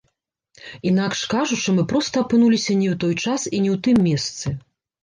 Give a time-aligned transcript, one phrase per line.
[0.91, 4.61] Інакш кажучы, мы проста апынуліся не ў той час і не ў тым месцы.